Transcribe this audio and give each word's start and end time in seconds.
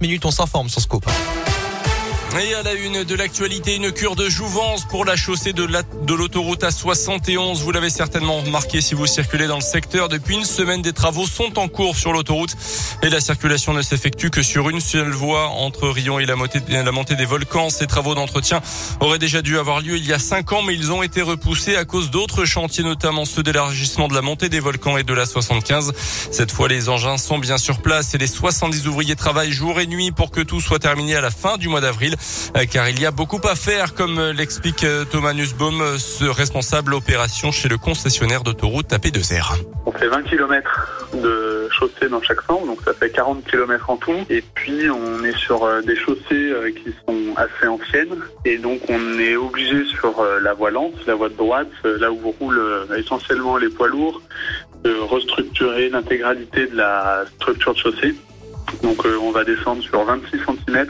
30 0.00 0.08
minutes, 0.08 0.24
on 0.24 0.30
s'informe 0.30 0.68
sur 0.70 0.80
Scoop. 0.80 1.04
Et 2.38 2.54
à 2.54 2.62
la 2.62 2.74
une 2.74 3.02
de 3.02 3.14
l'actualité, 3.16 3.74
une 3.74 3.90
cure 3.90 4.14
de 4.14 4.28
jouvence 4.28 4.84
pour 4.84 5.04
la 5.04 5.16
chaussée 5.16 5.52
de 5.52 6.14
l'autoroute 6.14 6.62
A71. 6.62 7.56
Vous 7.56 7.72
l'avez 7.72 7.90
certainement 7.90 8.40
remarqué 8.40 8.80
si 8.80 8.94
vous 8.94 9.06
circulez 9.06 9.48
dans 9.48 9.56
le 9.56 9.62
secteur. 9.62 10.08
Depuis 10.08 10.36
une 10.36 10.44
semaine, 10.44 10.80
des 10.80 10.92
travaux 10.92 11.26
sont 11.26 11.58
en 11.58 11.66
cours 11.66 11.96
sur 11.96 12.12
l'autoroute 12.12 12.56
et 13.02 13.10
la 13.10 13.20
circulation 13.20 13.72
ne 13.74 13.82
s'effectue 13.82 14.30
que 14.30 14.42
sur 14.42 14.70
une 14.70 14.80
seule 14.80 15.10
voie 15.10 15.48
entre 15.48 15.88
Rion 15.88 16.20
et 16.20 16.24
la 16.24 16.36
montée, 16.36 16.60
la 16.68 16.92
montée 16.92 17.16
des 17.16 17.26
volcans. 17.26 17.68
Ces 17.68 17.88
travaux 17.88 18.14
d'entretien 18.14 18.60
auraient 19.00 19.18
déjà 19.18 19.42
dû 19.42 19.58
avoir 19.58 19.80
lieu 19.80 19.96
il 19.96 20.06
y 20.06 20.12
a 20.12 20.20
cinq 20.20 20.52
ans, 20.52 20.62
mais 20.62 20.74
ils 20.74 20.92
ont 20.92 21.02
été 21.02 21.22
repoussés 21.22 21.74
à 21.76 21.84
cause 21.84 22.10
d'autres 22.10 22.44
chantiers, 22.44 22.84
notamment 22.84 23.24
ceux 23.24 23.42
d'élargissement 23.42 24.06
de 24.06 24.14
la 24.14 24.22
montée 24.22 24.48
des 24.48 24.60
volcans 24.60 24.96
et 24.96 25.02
de 25.02 25.14
la 25.14 25.26
75. 25.26 25.92
Cette 26.30 26.52
fois, 26.52 26.68
les 26.68 26.88
engins 26.88 27.18
sont 27.18 27.38
bien 27.38 27.58
sur 27.58 27.82
place 27.82 28.14
et 28.14 28.18
les 28.18 28.28
70 28.28 28.86
ouvriers 28.86 29.16
travaillent 29.16 29.52
jour 29.52 29.80
et 29.80 29.86
nuit 29.88 30.12
pour 30.12 30.30
que 30.30 30.40
tout 30.40 30.60
soit 30.60 30.78
terminé 30.78 31.16
à 31.16 31.20
la 31.20 31.32
fin 31.32 31.58
du 31.58 31.68
mois 31.68 31.80
d'avril. 31.80 32.16
Euh, 32.56 32.64
car 32.70 32.88
il 32.88 33.00
y 33.00 33.06
a 33.06 33.10
beaucoup 33.10 33.40
à 33.44 33.54
faire, 33.54 33.94
comme 33.94 34.18
euh, 34.18 34.32
l'explique 34.32 34.84
euh, 34.84 35.04
Thomas 35.04 35.32
Nussbaum, 35.32 35.96
ce 35.98 36.24
responsable 36.24 36.94
opération 36.94 37.52
chez 37.52 37.68
le 37.68 37.78
concessionnaire 37.78 38.42
d'autoroute 38.42 38.90
AP2R. 38.90 39.62
On 39.86 39.92
fait 39.92 40.08
20 40.08 40.22
km 40.22 41.08
de 41.14 41.68
chaussée 41.70 42.08
dans 42.08 42.22
chaque 42.22 42.42
sens, 42.42 42.66
donc 42.66 42.78
ça 42.84 42.92
fait 42.92 43.10
40 43.10 43.44
km 43.44 43.90
en 43.90 43.96
tout. 43.96 44.24
Et 44.28 44.42
puis 44.54 44.90
on 44.90 45.24
est 45.24 45.36
sur 45.36 45.66
des 45.82 45.96
chaussées 45.96 46.52
qui 46.76 46.92
sont 47.06 47.34
assez 47.36 47.66
anciennes, 47.66 48.16
et 48.44 48.58
donc 48.58 48.80
on 48.88 49.18
est 49.18 49.36
obligé 49.36 49.84
sur 49.86 50.22
la 50.42 50.54
voie 50.54 50.70
lente, 50.70 50.94
la 51.06 51.14
voie 51.14 51.28
de 51.28 51.34
droite, 51.34 51.70
là 51.84 52.12
où 52.12 52.34
roulent 52.38 52.86
essentiellement 52.96 53.56
les 53.56 53.68
poids 53.68 53.88
lourds, 53.88 54.20
de 54.84 54.94
restructurer 54.94 55.88
l'intégralité 55.88 56.66
de 56.66 56.76
la 56.76 57.24
structure 57.36 57.74
de 57.74 57.78
chaussée. 57.78 58.14
Donc 58.82 59.04
on 59.04 59.32
va 59.32 59.44
descendre 59.44 59.82
sur 59.82 60.04
26 60.04 60.38
cm 60.66 60.86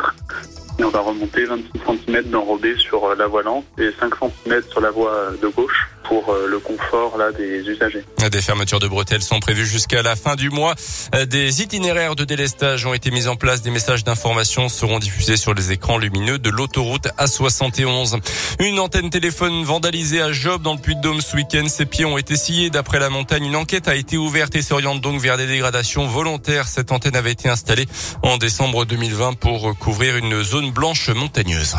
et 0.81 0.85
on 0.85 0.89
va 0.89 1.01
remonter 1.01 1.45
26 1.45 1.71
cm 2.07 2.23
d'enrobé 2.31 2.75
sur 2.77 3.15
la 3.15 3.27
voie 3.27 3.43
lente 3.43 3.67
et 3.79 3.91
5 4.01 4.15
cm 4.15 4.63
sur 4.71 4.81
la 4.81 4.91
voie 4.91 5.33
de 5.41 5.49
gauche 5.49 5.90
pour 6.11 6.35
euh, 6.35 6.49
le 6.49 6.59
confort 6.59 7.17
des 7.39 7.61
usagers. 7.61 8.05
Des 8.33 8.43
fermetures 8.43 8.81
de 8.81 8.89
bretelles 8.89 9.23
sont 9.23 9.39
prévues 9.39 9.65
jusqu'à 9.65 10.03
la 10.03 10.17
fin 10.17 10.35
du 10.35 10.51
mois. 10.51 10.75
Euh, 11.15 11.25
des 11.25 11.63
itinéraires 11.63 12.17
de 12.17 12.25
délestage 12.25 12.85
ont 12.85 12.93
été 12.93 13.13
mis 13.13 13.29
en 13.29 13.37
place. 13.37 13.63
Des 13.63 13.71
messages 13.71 14.03
d'information 14.03 14.69
seront 14.69 14.99
diffusés 14.99 15.37
sur 15.37 15.55
les 15.55 15.71
écrans 15.71 15.99
lumineux 15.99 16.41
de 16.41 16.51
l'autoroute 16.51 17.07
A71. 17.17 18.19
Une 18.59 18.81
antenne 18.81 19.09
téléphone 19.09 19.63
vandalisée 19.63 20.21
à 20.21 20.33
Job 20.33 20.63
dans 20.63 20.75
le 20.75 20.81
Puy-de-Dôme 20.81 21.21
ce 21.21 21.37
week-end. 21.37 21.67
Ses 21.69 21.87
pieds 21.87 22.05
ont 22.05 22.19
été 22.19 22.35
sciés 22.37 22.71
d'après 22.71 22.99
la 22.99 23.09
montagne. 23.09 23.45
Une 23.45 23.57
enquête 23.57 23.87
a 23.87 23.95
été 23.95 24.17
ouverte 24.17 24.57
et 24.57 24.63
s'oriente 24.63 25.01
donc 25.01 25.21
vers 25.21 25.37
des 25.37 25.47
dégradations 25.47 26.09
volontaires. 26.09 26.67
Cette 26.67 26.91
antenne 26.91 27.15
avait 27.15 27.33
été 27.33 27.49
installée 27.49 27.87
en 28.25 28.37
décembre 28.37 28.85
2020 28.85 29.35
pour 29.35 29.79
couvrir 29.79 30.17
une 30.17 30.43
zone 30.43 30.73
blanche 30.73 31.09
montagneuse. 31.11 31.77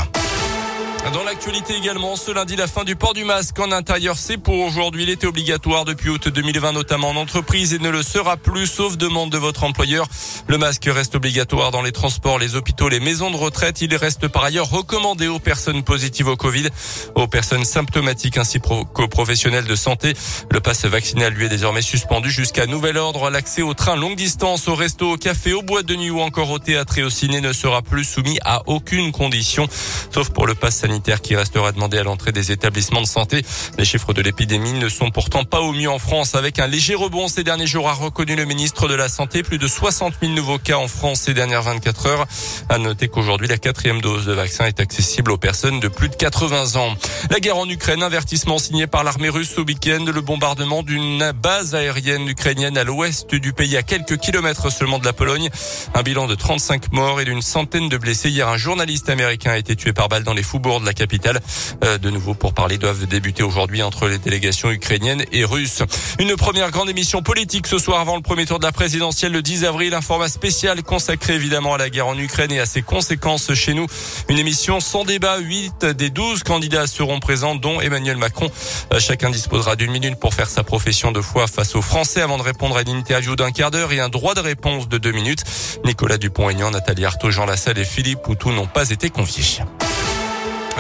Dans 1.09 1.23
l'actualité 1.23 1.75
également, 1.75 2.15
ce 2.15 2.31
lundi, 2.31 2.55
la 2.55 2.67
fin 2.67 2.83
du 2.83 2.95
port 2.95 3.13
du 3.13 3.25
masque 3.25 3.59
en 3.59 3.71
intérieur, 3.71 4.17
c'est 4.17 4.37
pour 4.37 4.59
aujourd'hui. 4.59 5.03
Il 5.03 5.09
était 5.09 5.25
obligatoire 5.25 5.83
depuis 5.83 6.09
août 6.09 6.29
2020, 6.29 6.73
notamment 6.73 7.09
en 7.09 7.15
entreprise, 7.15 7.73
et 7.73 7.79
ne 7.79 7.89
le 7.89 8.03
sera 8.03 8.37
plus, 8.37 8.67
sauf 8.67 8.97
demande 8.97 9.31
de 9.31 9.37
votre 9.39 9.63
employeur. 9.63 10.07
Le 10.47 10.59
masque 10.59 10.87
reste 10.87 11.15
obligatoire 11.15 11.71
dans 11.71 11.81
les 11.81 11.91
transports, 11.91 12.37
les 12.37 12.55
hôpitaux, 12.55 12.87
les 12.87 12.99
maisons 12.99 13.31
de 13.31 13.35
retraite. 13.35 13.81
Il 13.81 13.93
reste 13.95 14.27
par 14.27 14.43
ailleurs 14.43 14.69
recommandé 14.69 15.27
aux 15.27 15.39
personnes 15.39 15.83
positives 15.83 16.27
au 16.27 16.37
Covid, 16.37 16.67
aux 17.15 17.27
personnes 17.27 17.65
symptomatiques 17.65 18.37
ainsi 18.37 18.59
qu'aux 18.59 19.07
professionnels 19.07 19.65
de 19.65 19.75
santé. 19.75 20.13
Le 20.51 20.59
passe 20.59 20.85
vaccinal 20.85 21.33
lui 21.33 21.45
est 21.45 21.49
désormais 21.49 21.81
suspendu 21.81 22.29
jusqu'à 22.29 22.67
nouvel 22.67 22.97
ordre. 22.97 23.31
L'accès 23.31 23.63
aux 23.63 23.73
trains 23.73 23.95
longue 23.95 24.15
distance, 24.15 24.67
au 24.67 24.75
resto, 24.75 25.13
au 25.13 25.17
café, 25.17 25.51
aux 25.53 25.63
boîtes 25.63 25.87
de 25.87 25.95
nuit 25.95 26.11
ou 26.11 26.21
encore 26.21 26.51
au 26.51 26.59
théâtre 26.59 26.99
et 26.99 27.03
au 27.03 27.09
ciné 27.09 27.41
ne 27.41 27.53
sera 27.53 27.81
plus 27.81 28.05
soumis 28.05 28.37
à 28.45 28.61
aucune 28.67 29.11
condition, 29.11 29.67
sauf 30.13 30.29
pour 30.29 30.45
le 30.45 30.53
pass 30.53 30.75
sanitaire 30.75 30.90
qui 30.99 31.35
restera 31.35 31.71
demandé 31.71 31.97
à 31.97 32.03
l'entrée 32.03 32.31
des 32.31 32.51
établissements 32.51 33.01
de 33.01 33.07
santé. 33.07 33.43
Les 33.77 33.85
chiffres 33.85 34.13
de 34.13 34.21
l'épidémie 34.21 34.73
ne 34.73 34.89
sont 34.89 35.09
pourtant 35.09 35.45
pas 35.45 35.61
au 35.61 35.71
mieux 35.71 35.89
en 35.89 35.99
France 35.99 36.35
avec 36.35 36.59
un 36.59 36.67
léger 36.67 36.95
rebond 36.95 37.27
ces 37.27 37.43
derniers 37.43 37.67
jours 37.67 37.89
a 37.89 37.93
reconnu 37.93 38.35
le 38.35 38.45
ministre 38.45 38.87
de 38.87 38.95
la 38.95 39.07
Santé. 39.07 39.43
Plus 39.43 39.57
de 39.57 39.67
60 39.67 40.15
000 40.21 40.33
nouveaux 40.33 40.57
cas 40.57 40.77
en 40.77 40.87
France 40.87 41.21
ces 41.21 41.33
dernières 41.33 41.61
24 41.61 42.05
heures. 42.07 42.27
À 42.69 42.77
noter 42.77 43.07
qu'aujourd'hui, 43.07 43.47
la 43.47 43.57
quatrième 43.57 44.01
dose 44.01 44.25
de 44.25 44.33
vaccin 44.33 44.65
est 44.65 44.79
accessible 44.79 45.31
aux 45.31 45.37
personnes 45.37 45.79
de 45.79 45.87
plus 45.87 46.09
de 46.09 46.15
80 46.15 46.75
ans. 46.75 46.93
La 47.29 47.39
guerre 47.39 47.57
en 47.57 47.69
Ukraine, 47.69 48.03
avertissement 48.03 48.57
signé 48.57 48.87
par 48.87 49.03
l'armée 49.03 49.29
russe 49.29 49.57
au 49.57 49.63
week-end, 49.63 50.05
le 50.05 50.21
bombardement 50.21 50.83
d'une 50.83 51.31
base 51.31 51.75
aérienne 51.75 52.27
ukrainienne 52.27 52.77
à 52.77 52.83
l'ouest 52.83 53.33
du 53.33 53.53
pays 53.53 53.77
à 53.77 53.83
quelques 53.83 54.17
kilomètres 54.17 54.71
seulement 54.71 54.99
de 54.99 55.05
la 55.05 55.13
Pologne. 55.13 55.49
Un 55.93 56.03
bilan 56.03 56.27
de 56.27 56.35
35 56.35 56.91
morts 56.91 57.21
et 57.21 57.25
d'une 57.25 57.41
centaine 57.41 57.89
de 57.89 57.97
blessés. 57.97 58.29
Hier, 58.29 58.47
un 58.47 58.57
journaliste 58.57 59.09
américain 59.09 59.51
a 59.51 59.57
été 59.57 59.75
tué 59.75 59.93
par 59.93 60.09
balle 60.09 60.23
dans 60.23 60.33
les 60.33 60.43
faubourgs 60.43 60.80
de 60.81 60.85
la 60.85 60.93
capitale. 60.93 61.39
Euh, 61.83 61.97
de 61.97 62.09
nouveau 62.09 62.33
pour 62.33 62.53
parler 62.53 62.77
doivent 62.77 63.05
débuter 63.05 63.43
aujourd'hui 63.43 63.81
entre 63.83 64.07
les 64.07 64.17
délégations 64.17 64.71
ukrainiennes 64.71 65.23
et 65.31 65.45
russes. 65.45 65.83
Une 66.19 66.35
première 66.35 66.71
grande 66.71 66.89
émission 66.89 67.21
politique 67.21 67.67
ce 67.67 67.77
soir 67.77 67.99
avant 67.99 68.15
le 68.15 68.21
premier 68.21 68.45
tour 68.45 68.59
de 68.59 68.65
la 68.65 68.71
présidentielle 68.71 69.31
le 69.31 69.41
10 69.41 69.65
avril. 69.65 69.93
Un 69.93 70.01
format 70.01 70.29
spécial 70.29 70.83
consacré 70.83 71.33
évidemment 71.35 71.73
à 71.73 71.77
la 71.77 71.89
guerre 71.89 72.07
en 72.07 72.17
Ukraine 72.17 72.51
et 72.51 72.59
à 72.59 72.65
ses 72.65 72.81
conséquences 72.81 73.53
chez 73.53 73.73
nous. 73.73 73.87
Une 74.29 74.37
émission 74.37 74.79
sans 74.79 75.05
débat. 75.05 75.37
8 75.39 75.85
des 75.85 76.09
12 76.09 76.43
candidats 76.43 76.87
seront 76.87 77.19
présents, 77.19 77.55
dont 77.55 77.81
Emmanuel 77.81 78.17
Macron. 78.17 78.49
Euh, 78.93 78.99
chacun 78.99 79.29
disposera 79.29 79.75
d'une 79.75 79.91
minute 79.91 80.19
pour 80.19 80.33
faire 80.33 80.49
sa 80.49 80.63
profession 80.63 81.11
de 81.11 81.21
foi 81.21 81.47
face 81.47 81.75
aux 81.75 81.81
Français 81.81 82.21
avant 82.21 82.37
de 82.37 82.43
répondre 82.43 82.77
à 82.77 82.81
une 82.81 82.89
interview 82.89 83.35
d'un 83.35 83.51
quart 83.51 83.71
d'heure 83.71 83.91
et 83.91 83.99
un 83.99 84.09
droit 84.09 84.33
de 84.33 84.39
réponse 84.39 84.87
de 84.87 84.97
deux 84.97 85.11
minutes. 85.11 85.43
Nicolas 85.85 86.17
Dupont-Aignan, 86.17 86.71
Nathalie 86.71 87.05
Arthaud, 87.05 87.31
Jean 87.31 87.45
Lassalle 87.45 87.77
et 87.77 87.85
Philippe 87.85 88.21
Poutou 88.21 88.51
n'ont 88.51 88.67
pas 88.67 88.89
été 88.89 89.09
conviés. 89.09 89.61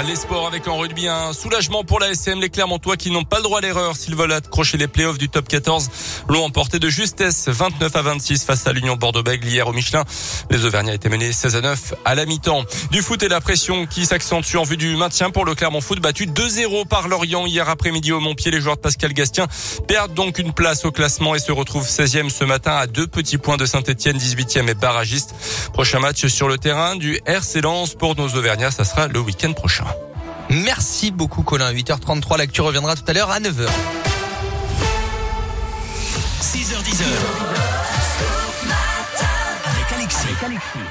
Les 0.07 0.15
sports 0.15 0.47
avec 0.47 0.67
en 0.67 0.77
rugby 0.77 1.07
un 1.07 1.31
soulagement 1.31 1.83
pour 1.83 1.99
la 1.99 2.09
SM. 2.09 2.41
Les 2.41 2.49
Clermontois 2.49 2.97
qui 2.97 3.11
n'ont 3.11 3.23
pas 3.23 3.37
le 3.37 3.43
droit 3.43 3.59
à 3.59 3.61
l'erreur 3.61 3.95
s'ils 3.95 4.15
veulent 4.15 4.31
accrocher 4.33 4.77
les 4.77 4.87
playoffs 4.87 5.19
du 5.19 5.29
top 5.29 5.47
14 5.47 5.89
l'ont 6.27 6.43
emporté 6.43 6.79
de 6.79 6.89
justesse 6.89 7.47
29 7.49 7.95
à 7.95 8.01
26 8.01 8.43
face 8.43 8.65
à 8.65 8.73
l'Union 8.73 8.95
Bordeaux-Bègles 8.95 9.47
hier 9.47 9.67
au 9.67 9.73
Michelin. 9.73 10.03
Les 10.49 10.65
Auvergnats 10.65 10.95
étaient 10.95 11.09
menés 11.09 11.31
16 11.31 11.55
à 11.55 11.61
9 11.61 11.93
à 12.03 12.15
la 12.15 12.25
mi-temps. 12.25 12.63
Du 12.89 13.03
foot 13.03 13.21
et 13.21 13.27
la 13.27 13.41
pression 13.41 13.85
qui 13.85 14.07
s'accentue 14.07 14.55
en 14.55 14.63
vue 14.63 14.77
du 14.77 14.95
maintien 14.95 15.29
pour 15.29 15.45
le 15.45 15.53
Clermont 15.53 15.81
Foot 15.81 15.99
battu 15.99 16.25
2-0 16.25 16.87
par 16.87 17.07
Lorient 17.07 17.45
hier 17.45 17.69
après-midi 17.69 18.11
au 18.11 18.19
Montpied. 18.19 18.49
Les 18.49 18.59
joueurs 18.59 18.77
de 18.77 18.81
Pascal 18.81 19.13
Gastien 19.13 19.47
perdent 19.87 20.15
donc 20.15 20.39
une 20.39 20.51
place 20.51 20.83
au 20.83 20.91
classement 20.91 21.35
et 21.35 21.39
se 21.39 21.51
retrouvent 21.51 21.87
16e 21.87 22.29
ce 22.29 22.43
matin 22.43 22.75
à 22.75 22.87
deux 22.87 23.07
petits 23.07 23.37
points 23.37 23.57
de 23.57 23.67
Saint-Etienne, 23.67 24.17
18e 24.17 24.67
et 24.67 24.73
barragiste. 24.73 25.35
Prochain 25.73 25.99
match 25.99 26.25
sur 26.25 26.47
le 26.47 26.57
terrain 26.57 26.95
du 26.95 27.19
RC 27.27 27.61
Lens 27.61 27.93
pour 27.93 28.15
nos 28.15 28.29
Auvergnats. 28.29 28.71
Ça 28.71 28.83
sera 28.83 29.07
le 29.07 29.19
week-end 29.19 29.53
prochain. 29.53 29.80
Merci 30.51 31.11
beaucoup 31.11 31.43
Colin. 31.43 31.71
8h33, 31.71 32.37
l'actu 32.37 32.59
reviendra 32.61 32.95
tout 32.95 33.03
à 33.07 33.13
l'heure 33.13 33.31
à 33.31 33.39
9h. 33.39 33.67
6h10. 36.41 37.03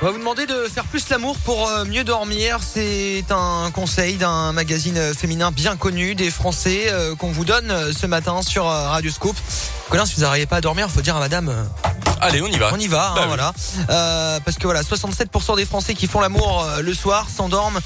On 0.00 0.06
va 0.06 0.12
vous 0.12 0.18
demander 0.18 0.46
de 0.46 0.66
faire 0.72 0.84
plus 0.84 1.10
l'amour 1.10 1.36
pour 1.44 1.68
euh, 1.68 1.84
mieux 1.84 2.04
dormir. 2.04 2.60
C'est 2.62 3.24
un 3.30 3.70
conseil 3.70 4.14
d'un 4.16 4.52
magazine 4.52 5.12
féminin 5.14 5.50
bien 5.50 5.76
connu 5.76 6.14
des 6.14 6.30
Français 6.30 6.86
euh, 6.88 7.14
qu'on 7.14 7.30
vous 7.30 7.44
donne 7.44 7.70
euh, 7.70 7.92
ce 7.92 8.06
matin 8.06 8.40
sur 8.40 8.64
Radio 8.64 9.10
Scoop. 9.10 9.36
Colin, 9.90 10.06
si 10.06 10.14
vous 10.14 10.22
n'arrivez 10.22 10.46
pas 10.46 10.56
à 10.56 10.60
dormir, 10.62 10.86
il 10.88 10.92
faut 10.92 11.02
dire 11.02 11.16
à 11.16 11.20
madame. 11.20 11.52
Allez, 12.22 12.40
on 12.40 12.46
y 12.46 12.56
va. 12.56 12.70
On 12.72 12.78
y 12.78 12.86
va, 12.86 13.10
hein, 13.10 13.12
Bah 13.14 13.20
oui. 13.22 13.28
voilà. 13.28 14.40
parce 14.42 14.56
que 14.56 14.64
voilà, 14.64 14.82
67% 14.82 15.56
des 15.56 15.66
Français 15.66 15.92
qui 15.92 16.06
font 16.06 16.20
l'amour 16.20 16.66
le 16.80 16.94
soir 16.94 17.26
s'endorment 17.28 17.80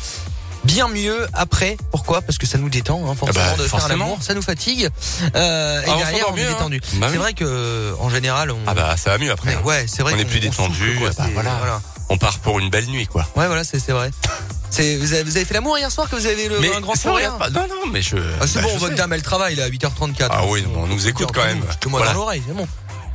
bien 0.65 0.89
mieux 0.89 1.27
après. 1.33 1.77
Pourquoi? 1.91 2.21
Parce 2.23 2.39
que 2.39 2.47
ça 2.47 2.59
nous 2.59 2.69
détend, 2.69 3.09
hein, 3.09 3.15
forcément, 3.15 3.45
Ah 3.47 3.55
bah, 3.57 3.63
de 3.63 3.69
faire 3.69 3.89
l'amour. 3.89 4.19
Ça 4.21 4.35
nous 4.35 4.43
fatigue. 4.43 4.89
Euh, 5.37 5.83
et 5.83 5.85
Ah, 5.89 5.97
derrière, 5.97 6.27
on 6.31 6.37
est 6.37 6.41
mieux, 6.41 6.49
hein. 6.49 6.53
détendu. 6.53 6.81
Bah 6.95 7.07
c'est 7.09 7.13
oui. 7.13 7.19
vrai 7.19 7.33
que, 7.35 7.95
en 8.01 8.11
général, 8.11 8.51
on. 8.51 8.59
Ah 8.67 8.75
bah 8.75 8.97
ça 8.97 9.11
va 9.11 9.19
mieux 9.19 9.31
après. 9.31 9.55
Mais 9.57 9.63
ouais, 9.63 9.87
c'est 9.89 10.03
vrai 10.03 10.15
On 10.17 10.19
est 10.19 10.25
plus 10.25 10.41
détendu, 10.41 10.97
quoi. 10.99 11.11
bah 11.17 11.25
voilà. 11.35 11.51
voilà. 11.59 11.81
On 12.11 12.19
part 12.19 12.39
pour 12.41 12.59
une 12.59 12.69
belle 12.69 12.87
nuit 12.87 13.07
quoi. 13.07 13.27
Ouais, 13.35 13.47
voilà, 13.47 13.65
c'est 13.65 13.79
vrai. 13.91 14.11
Vous 14.71 14.81
avez, 14.81 15.23
vous 15.23 15.37
avez 15.37 15.45
fait 15.45 15.55
l'amour 15.55 15.79
hier 15.79 15.91
soir 15.91 16.11
que 16.11 16.17
vous 16.17 16.27
avez 16.27 16.49
le, 16.49 16.59
un 16.77 16.81
grand 16.81 16.97
sourire. 16.97 17.33
Non 17.53 17.63
non 17.69 17.91
mais 17.93 18.03
je. 18.03 18.17
Ah, 18.41 18.47
c'est 18.47 18.57
bah, 18.61 18.67
bon, 18.67 18.75
je 18.75 18.79
votre 18.81 18.95
dame 18.97 19.13
elle 19.13 19.23
travaille 19.23 19.55
là 19.55 19.65
à 19.65 19.69
8h34. 19.69 20.27
Ah 20.31 20.43
oui, 20.49 20.65
on 20.77 20.87
nous 20.87 21.07
écoute 21.09 21.31
quand 21.33 21.45
même. 21.45 21.61
Moi 21.61 21.69
Voilà. 22.01 22.13
dans 22.13 22.19
l'oreille, 22.21 22.43
c'est 22.47 22.55
bon. 22.55 22.67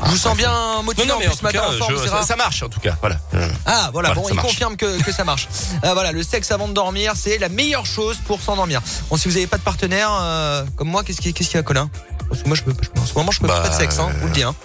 Je 0.06 0.10
vous 0.12 0.18
sens 0.18 0.36
bien 0.38 0.82
motivé 0.84 1.08
non 1.08 1.16
en 1.16 1.20
mais 1.20 1.26
plus 1.26 1.34
en 1.40 1.44
matin 1.44 1.60
cas 1.60 1.68
en 1.68 1.72
forme, 1.78 1.96
je- 1.98 2.04
c'est 2.04 2.10
ça, 2.10 2.22
ça 2.24 2.36
marche 2.36 2.64
en 2.64 2.70
tout 2.70 2.80
cas. 2.80 2.96
Voilà. 3.02 3.18
Ah 3.66 3.90
voilà, 3.92 3.92
Voilà, 3.92 4.14
bon, 4.14 4.26
il 4.30 4.36
marche. 4.36 4.48
confirme 4.48 4.78
que, 4.78 5.02
que 5.04 5.12
ça 5.12 5.24
marche. 5.26 5.48
Euh, 5.84 5.94
voilà, 5.94 6.12
le 6.12 6.24
sexe 6.24 6.52
avant 6.52 6.68
de 6.68 6.74
dormir, 6.74 7.14
c'est 7.16 7.38
la 7.38 7.50
meilleure 7.50 7.86
chose 7.86 8.18
pour 8.26 8.42
s'endormir. 8.42 8.82
Bon, 9.10 9.18
si 9.18 9.28
vous 9.28 9.34
n'avez 9.36 9.48
pas 9.48 9.58
de 9.58 9.64
partenaire 9.64 10.10
euh, 10.22 10.64
comme 10.78 10.88
moi, 10.90 11.04
qu'est-ce 11.04 11.20
qui- 11.22 11.34
qu'est-ce 11.34 11.50
qu'il 11.50 11.58
y 11.58 11.60
a, 11.60 11.64
Colin? 11.64 11.90
Parce 12.30 12.44
que 12.44 12.48
moi, 12.48 12.56
je 12.56 12.64
peux, 12.64 12.72
en 13.02 13.06
ce 13.06 13.14
moment, 13.16 13.32
je 13.32 13.40
peux 13.40 13.48
Bah, 13.48 13.60
pas 13.62 13.70
de 13.70 13.74
sexe, 13.74 14.00
hein, 14.00 14.10
vous 14.22 14.28
le 14.28 14.34
dis. 14.34 14.44
Hein. 14.44 14.56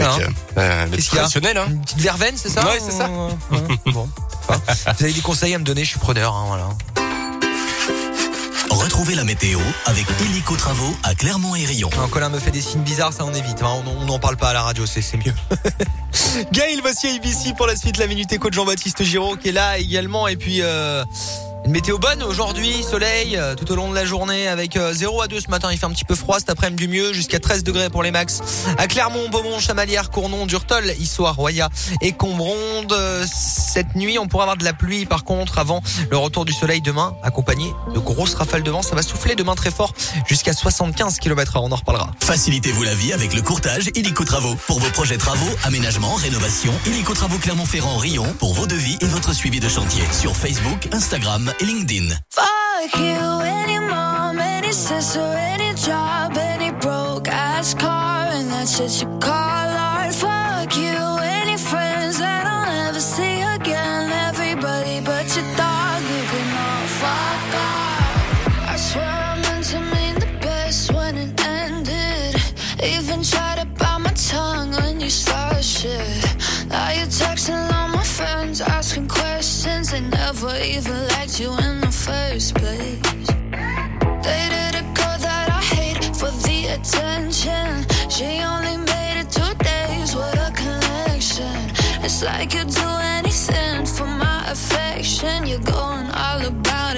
Hein? 0.00 0.18
euh, 0.58 0.86
mais 0.90 0.96
Qu'est-ce 0.96 1.08
qu'il 1.10 1.18
y 1.18 1.20
a? 1.20 1.24
hein. 1.62 1.66
Une 1.68 1.80
petite 1.82 2.00
verveine, 2.00 2.34
c'est 2.36 2.48
ça 2.48 2.64
Ouais, 2.64 2.80
c'est 2.84 2.90
ça. 2.90 3.08
Ouais, 3.08 3.60
bon. 3.92 4.08
Enfin, 4.48 4.60
vous 4.98 5.04
avez 5.04 5.12
des 5.12 5.20
conseils 5.20 5.54
à 5.54 5.58
me 5.58 5.64
donner, 5.64 5.84
je 5.84 5.90
suis 5.90 6.00
preneur. 6.00 6.34
Hein, 6.34 6.44
voilà. 6.48 6.64
Retrouvez 8.74 9.14
la 9.14 9.22
météo 9.22 9.60
avec 9.86 10.04
Illico 10.20 10.56
Travaux 10.56 10.96
à 11.04 11.14
Clermont 11.14 11.54
et 11.54 11.64
Rion. 11.64 11.88
Un 12.02 12.08
Colin 12.08 12.28
me 12.28 12.40
fait 12.40 12.50
des 12.50 12.60
signes 12.60 12.82
bizarres, 12.82 13.12
ça 13.12 13.24
on 13.24 13.32
évite. 13.32 13.62
Hein. 13.62 13.84
On 13.86 14.04
n'en 14.04 14.18
parle 14.18 14.36
pas 14.36 14.48
à 14.48 14.52
la 14.52 14.62
radio, 14.62 14.84
c'est 14.84 15.00
mieux. 15.16 15.32
Gaël, 16.52 16.80
voici 16.82 17.06
ABC 17.06 17.54
pour 17.56 17.68
la 17.68 17.76
suite, 17.76 17.98
la 17.98 18.08
minute 18.08 18.32
éco 18.32 18.50
de 18.50 18.54
Jean-Baptiste 18.54 19.04
Giraud 19.04 19.36
qui 19.36 19.50
est 19.50 19.52
là 19.52 19.78
également. 19.78 20.26
Et 20.26 20.36
puis... 20.36 20.60
Euh 20.60 21.04
une 21.64 21.72
météo 21.72 21.98
bonne 21.98 22.22
aujourd'hui, 22.22 22.82
soleil 22.82 23.36
euh, 23.36 23.54
tout 23.54 23.70
au 23.72 23.74
long 23.74 23.88
de 23.88 23.94
la 23.94 24.04
journée 24.04 24.48
avec 24.48 24.78
0 24.78 25.20
euh, 25.20 25.24
à 25.24 25.28
2 25.28 25.40
ce 25.40 25.48
matin, 25.48 25.70
il 25.72 25.78
fait 25.78 25.86
un 25.86 25.90
petit 25.90 26.04
peu 26.04 26.14
froid, 26.14 26.38
cet 26.38 26.50
après-midi 26.50 26.86
du 26.86 26.92
mieux, 26.92 27.12
jusqu'à 27.12 27.38
13 27.38 27.64
degrés 27.64 27.88
pour 27.88 28.02
les 28.02 28.10
max. 28.10 28.42
À 28.76 28.86
Clermont, 28.86 29.28
Beaumont, 29.30 29.60
Chamalières, 29.60 30.10
Cournon, 30.10 30.46
Durtol, 30.46 30.84
Issoire, 30.98 31.36
Roya 31.36 31.70
et 32.02 32.12
Combronde. 32.12 32.94
Cette 33.26 33.94
nuit, 33.94 34.18
on 34.18 34.26
pourra 34.26 34.44
avoir 34.44 34.56
de 34.56 34.64
la 34.64 34.72
pluie 34.74 35.06
par 35.06 35.24
contre 35.24 35.58
avant 35.58 35.82
le 36.10 36.16
retour 36.16 36.44
du 36.44 36.52
soleil 36.52 36.82
demain, 36.82 37.16
accompagné 37.22 37.72
de 37.94 37.98
grosses 37.98 38.34
rafales 38.34 38.62
de 38.62 38.70
vent. 38.70 38.82
Ça 38.82 38.94
va 38.94 39.02
souffler 39.02 39.34
demain 39.34 39.54
très 39.54 39.70
fort 39.70 39.94
jusqu'à 40.26 40.52
75 40.52 41.18
km 41.18 41.54
h 41.54 41.58
on 41.62 41.72
en 41.72 41.76
reparlera. 41.76 42.10
Facilitez-vous 42.20 42.82
la 42.82 42.94
vie 42.94 43.12
avec 43.12 43.34
le 43.34 43.40
courtage 43.40 43.90
Illico 43.94 44.24
Travaux. 44.24 44.56
Pour 44.66 44.80
vos 44.80 44.90
projets 44.90 45.16
travaux, 45.16 45.50
aménagement, 45.62 46.14
rénovation, 46.14 46.74
Illico 46.86 47.14
Travaux 47.14 47.38
Clermont-Ferrand, 47.38 47.96
Rion, 47.96 48.34
pour 48.38 48.52
vos 48.52 48.66
devis 48.66 48.98
et 49.00 49.06
votre 49.06 49.32
suivi 49.32 49.60
de 49.60 49.68
chantier. 49.68 50.02
Sur 50.12 50.36
Facebook, 50.36 50.88
Instagram 50.92 51.53
LinkedIn. 51.60 52.10
Fuck 52.30 52.98
you, 52.98 53.40
any 53.42 53.78
mom, 53.78 54.38
any 54.38 54.72
sister, 54.72 55.20
any 55.20 55.72
job, 55.74 56.36
any 56.36 56.70
broke 56.72 57.28
ass 57.28 57.74
car, 57.74 58.26
and 58.32 58.50
that's 58.50 58.76
shit 58.76 59.02
you 59.02 59.18
call 59.18 59.32
art. 59.32 60.14
Fuck 60.14 60.76
you, 60.76 60.98
any 61.22 61.56
friends 61.56 62.18
that 62.18 62.46
I'll 62.46 62.66
never 62.66 63.00
see 63.00 63.40
again. 63.40 64.10
Everybody 64.28 65.00
but 65.00 65.26
your 65.36 65.46
dog, 65.56 66.02
you 66.02 66.22
can 66.32 66.48
all 66.66 66.86
fuck 67.00 67.54
off. 67.68 68.70
I 68.72 68.76
swear 68.76 69.04
I 69.04 69.40
meant 69.42 69.64
to 69.66 69.80
mean 69.80 70.14
the 70.16 70.38
best 70.40 70.92
when 70.92 71.16
it 71.16 71.40
ended. 71.46 72.34
Even 72.82 73.22
tried 73.22 73.60
to 73.60 73.66
bite 73.66 73.98
my 73.98 74.10
tongue 74.10 74.72
when 74.72 75.00
you 75.00 75.10
started 75.10 75.64
shit. 75.64 76.23
Questions. 79.54 79.90
They 79.90 80.00
never 80.00 80.56
even 80.56 81.08
liked 81.08 81.38
you 81.38 81.50
in 81.58 81.80
the 81.80 81.92
first 81.92 82.54
place. 82.54 83.00
Dated 84.26 84.74
a 84.80 84.84
girl 84.98 85.18
that 85.26 85.48
I 85.48 85.62
hate 85.76 86.04
for 86.16 86.32
the 86.46 86.58
attention. 86.76 87.86
She 88.10 88.42
only 88.42 88.76
made 88.76 89.16
it 89.22 89.30
two 89.30 89.54
days. 89.62 90.16
What 90.16 90.36
a 90.38 90.50
connection. 90.62 91.56
It's 92.02 92.22
like 92.22 92.54
you'd 92.54 92.70
do 92.70 92.90
anything 93.18 93.86
for 93.86 94.06
my 94.06 94.44
affection. 94.48 95.46
You're 95.46 95.66
going 95.78 96.08
all 96.10 96.40
about 96.44 96.96